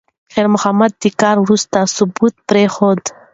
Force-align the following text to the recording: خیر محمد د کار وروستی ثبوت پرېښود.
خیر 0.33 0.47
محمد 0.53 0.91
د 1.03 1.05
کار 1.21 1.35
وروستی 1.39 1.81
ثبوت 1.95 2.35
پرېښود. 2.49 3.01